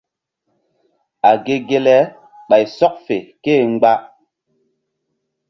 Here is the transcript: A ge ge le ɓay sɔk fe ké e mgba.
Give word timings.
A 1.29 1.31
ge 1.45 1.55
ge 1.67 1.79
le 1.85 1.95
ɓay 2.49 2.63
sɔk 2.77 2.93
fe 3.05 3.15
ké 3.43 3.51
e 3.61 3.65
mgba. 3.73 3.93